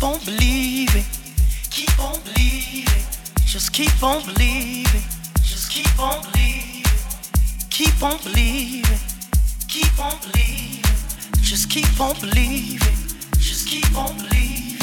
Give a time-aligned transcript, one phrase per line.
[0.00, 1.04] Keep on believing.
[1.68, 3.04] Keep on believing.
[3.44, 5.02] Just keep on believing.
[5.42, 6.84] Just keep on believing.
[7.68, 8.98] Keep on believing.
[9.68, 10.82] Keep on believing.
[11.42, 12.96] Just keep on believing.
[13.36, 14.80] Just keep on believing.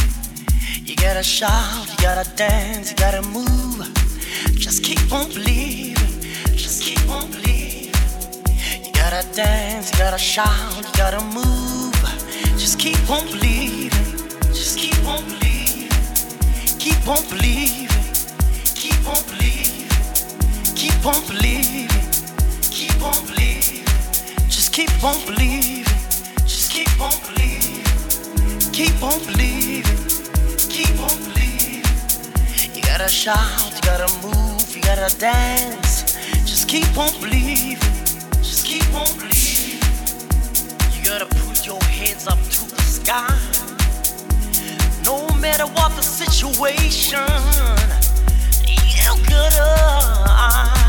[0.86, 3.92] You gotta shout, you gotta dance, you gotta move.
[4.54, 6.22] Just keep on believing.
[6.56, 7.92] Just keep on believing.
[8.86, 11.96] You gotta dance, you gotta shout, you gotta move.
[12.60, 14.17] Just keep on believing.
[16.88, 17.90] Keep on believing.
[18.74, 19.90] Keep on believing.
[20.74, 21.90] Keep on believing.
[22.72, 23.84] Keep on believing.
[24.48, 25.84] Just keep on believing.
[26.46, 27.84] Just keep on believing.
[28.72, 30.00] Keep on believing.
[30.70, 31.84] Keep on believing.
[32.74, 36.16] You gotta shout, you gotta move, you gotta dance.
[36.46, 37.78] Just keep on believing.
[38.42, 39.84] Just keep on believing.
[40.94, 43.67] You gotta put your hands up to the sky.
[45.48, 47.24] Matter what the situation,
[48.68, 50.78] you gotta.
[50.82, 50.87] You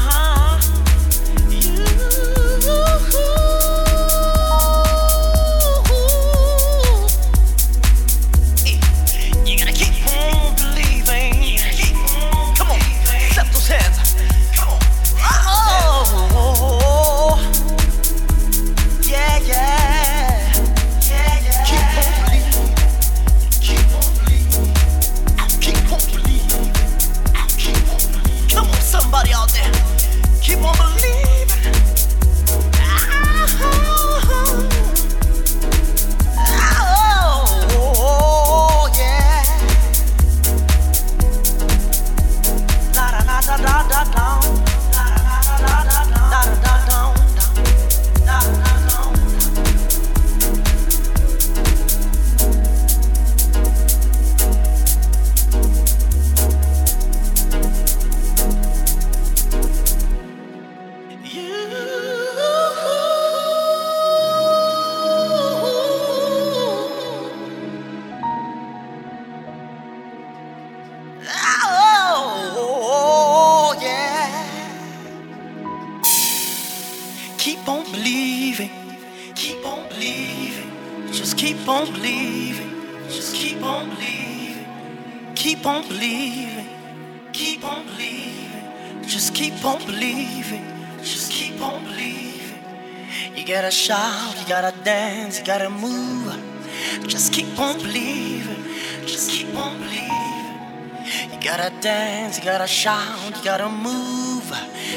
[102.78, 104.48] shout, you gotta move.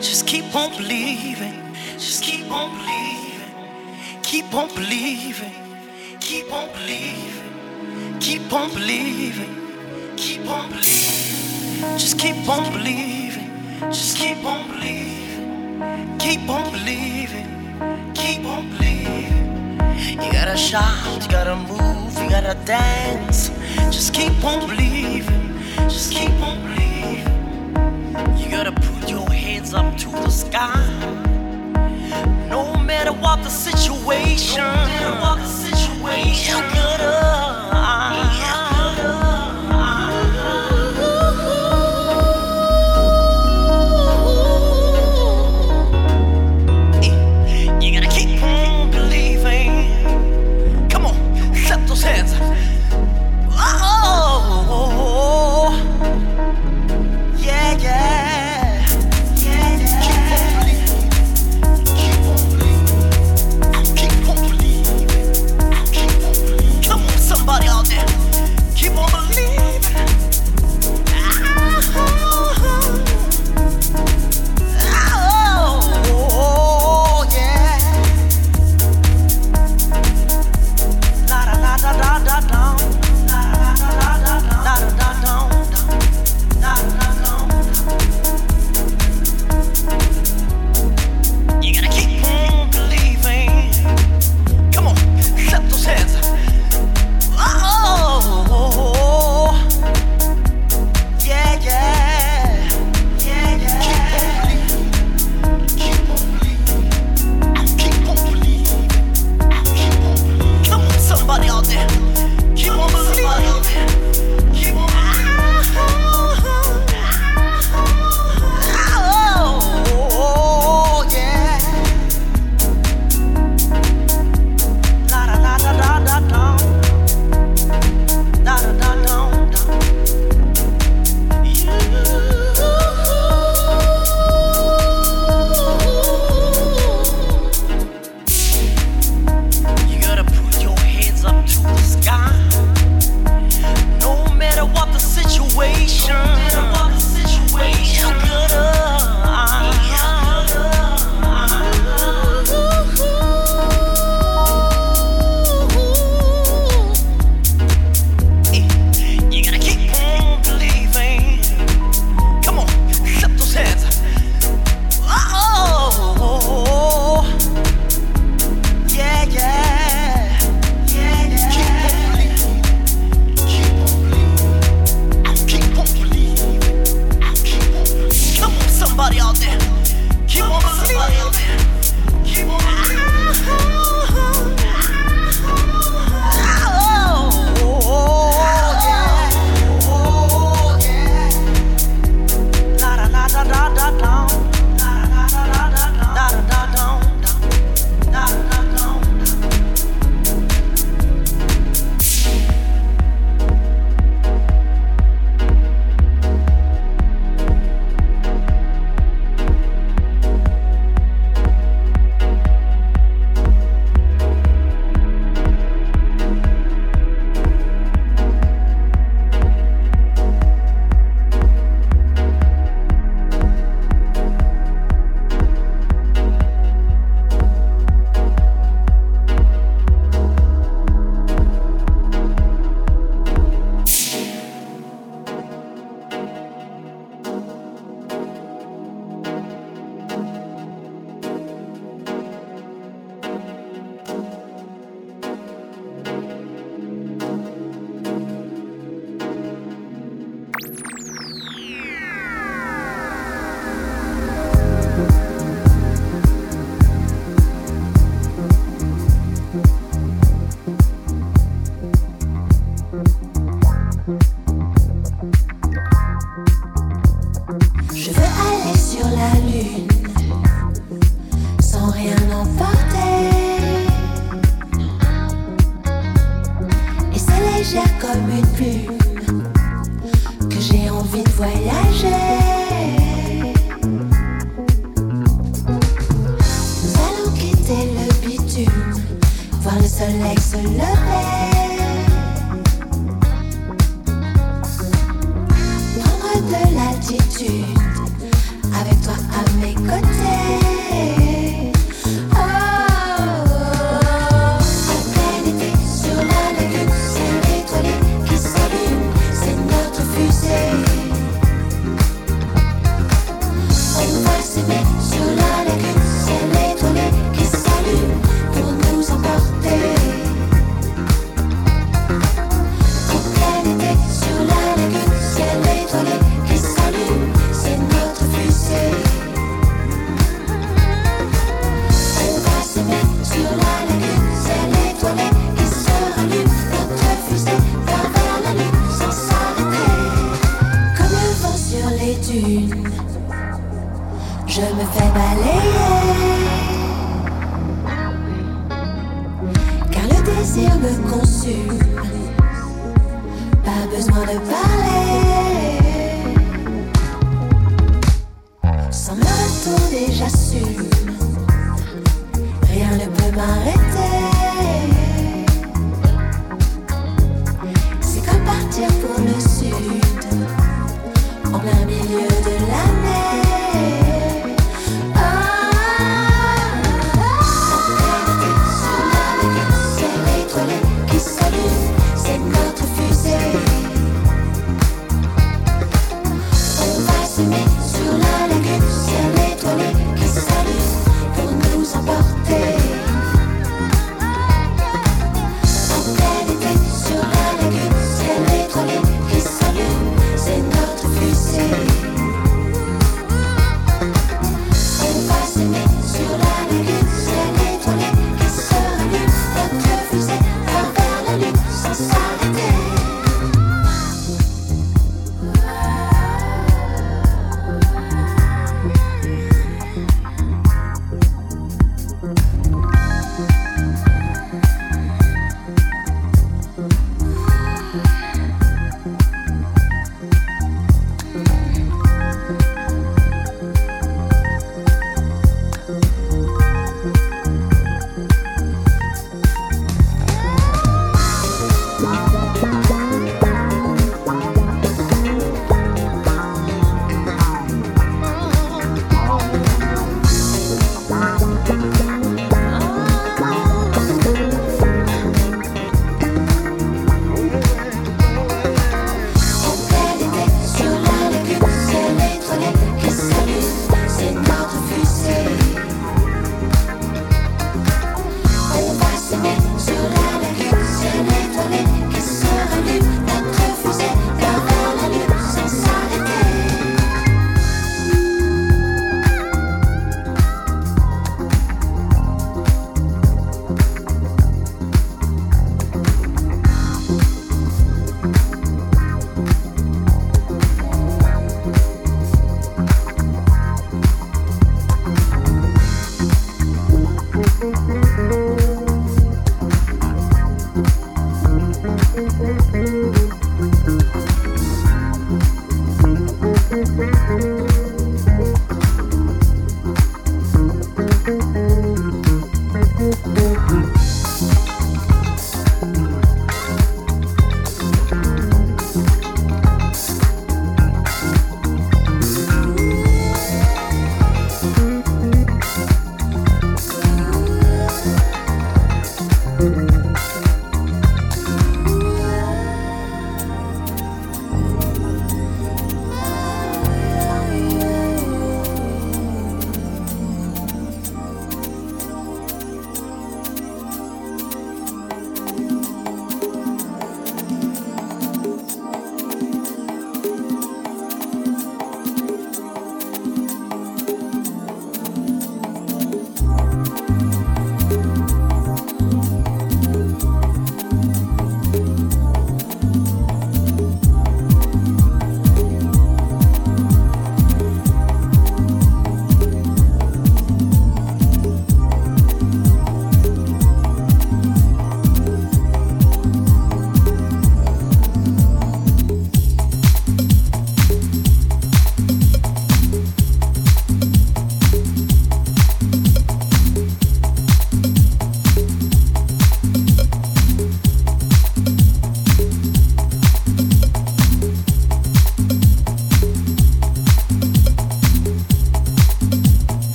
[0.00, 1.74] Just keep on believing.
[1.98, 3.52] Just keep on believing.
[4.22, 5.52] Keep on believing.
[6.20, 8.18] Keep on believing.
[8.18, 9.54] Keep on believing.
[10.16, 11.98] Keep on believing.
[11.98, 13.50] Just keep on believing.
[13.92, 16.18] Just keep on believing.
[16.18, 17.50] Keep on believing.
[18.14, 19.78] Keep on believing.
[20.22, 23.50] You gotta shout, you gotta move, you gotta dance.
[23.94, 25.44] Just keep on believing.
[25.90, 27.25] Just keep on believing.
[28.38, 30.86] You gotta put your hands up to the sky.
[32.48, 38.65] No matter what the situation, no matter what the situation, you gotta.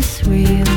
[0.00, 0.69] is real.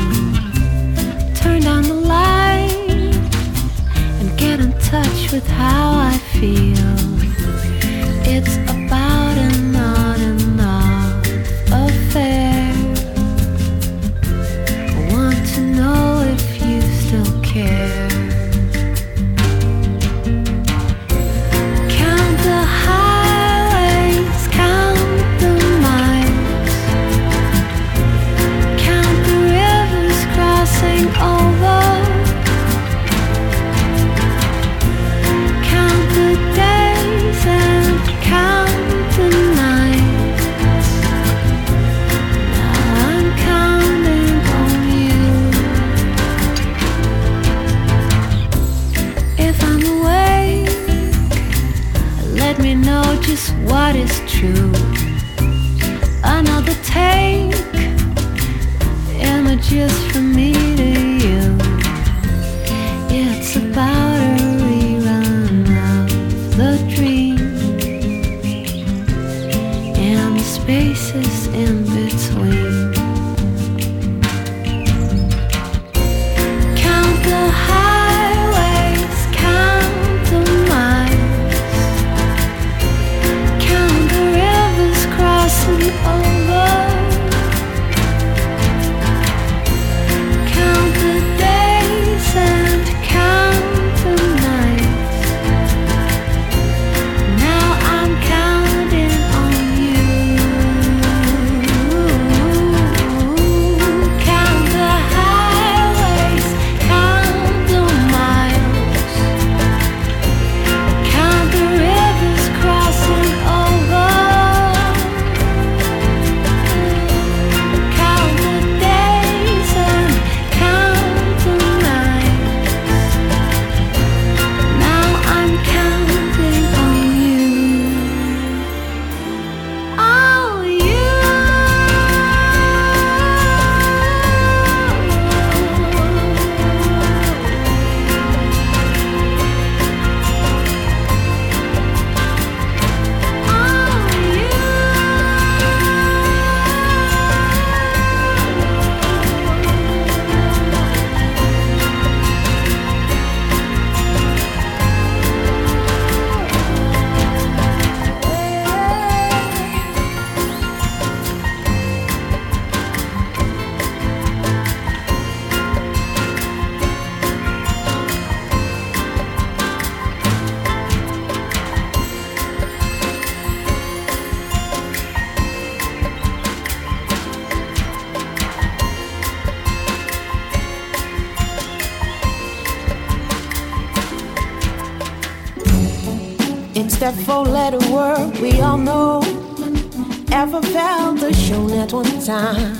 [190.86, 192.74] Ever the show at one time,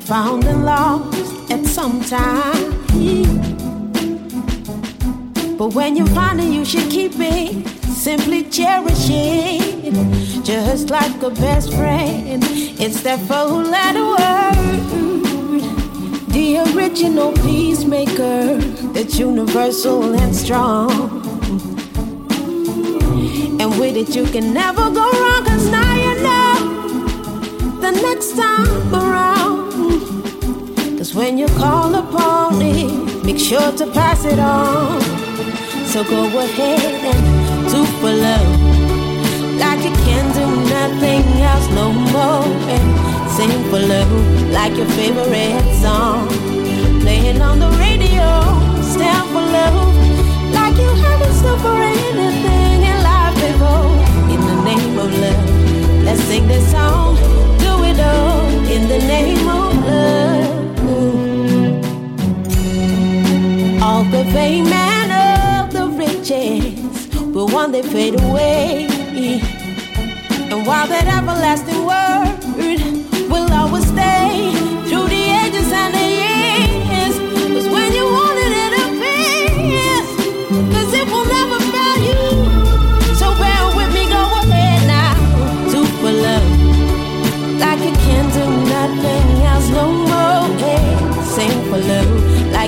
[0.00, 2.70] found and lost at some time.
[5.58, 7.66] But when you find it, you should keep it.
[7.88, 9.92] Simply cherish it,
[10.44, 12.44] just like a best friend.
[12.78, 15.60] It's that four letter word,
[16.28, 18.56] the original peacemaker,
[18.94, 20.90] that's universal and strong.
[23.60, 25.29] And with it, you can never go wrong,
[27.92, 29.70] next time around.
[30.98, 35.00] Cause when you call upon it, make sure to pass it on.
[35.86, 38.50] So go ahead and do for love.
[39.58, 42.44] Like you can do nothing else no more.
[42.74, 42.86] And
[43.30, 44.12] sing for love
[44.50, 46.28] like your favorite song.
[47.00, 48.28] Playing on the radio,
[48.92, 49.78] stand for love.
[50.52, 53.90] Like you haven't stood for anything in life before.
[54.32, 56.04] In the name of love.
[56.04, 57.16] Let's sing this song,
[67.52, 68.86] one day fade away.
[70.50, 72.29] And while that everlasting word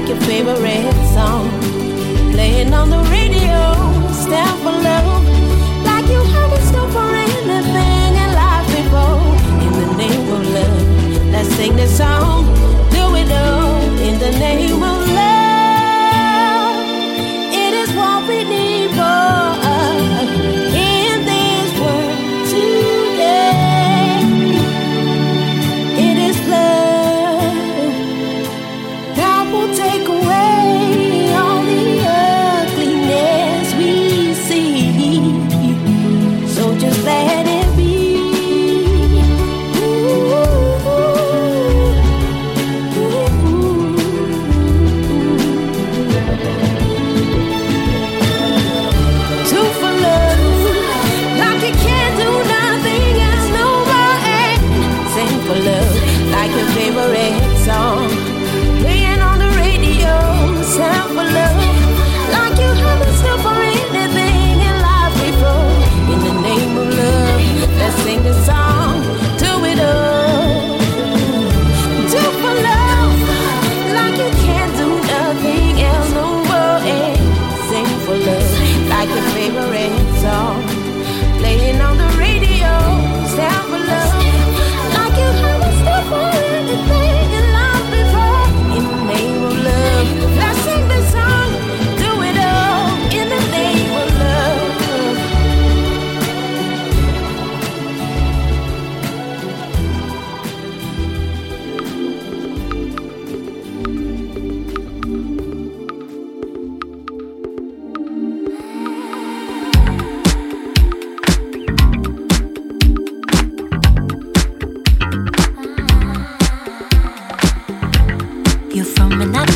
[0.03, 1.49] like your favorite song.
[2.33, 3.92] Playing on the radio,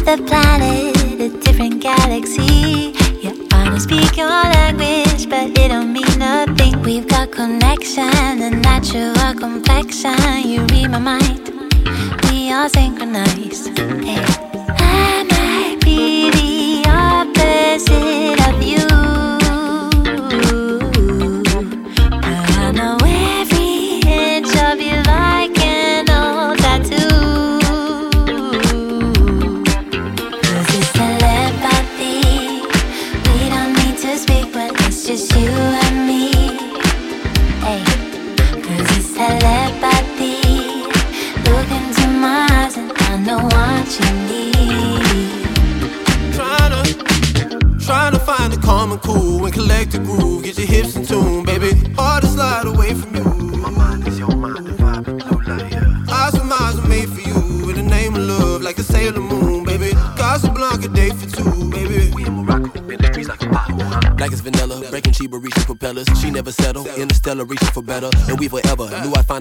[0.06, 2.94] the planet, a different galaxy.
[3.78, 6.80] Speak your language, but it don't mean nothing.
[6.82, 8.08] We've got connection,
[8.40, 10.16] a natural complexion.
[10.44, 11.50] You read my mind,
[12.30, 13.76] we are synchronized.
[13.78, 14.45] Hey.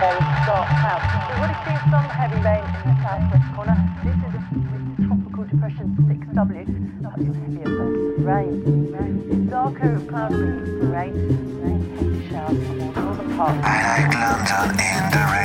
[0.00, 1.04] dark clouds.
[1.28, 3.76] We would have seen some heavy rain in the southwest corner.
[4.00, 4.40] This is
[5.06, 6.80] tropical depression 6W.
[7.10, 8.92] Of rain.
[8.92, 9.46] rain.
[9.48, 9.98] Darker
[10.88, 11.12] rain.
[11.60, 11.82] Rain,
[12.30, 12.58] showers
[13.18, 13.60] the parts.
[13.62, 15.39] I like London in the rain.